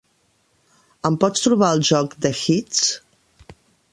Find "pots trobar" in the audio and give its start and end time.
1.25-1.69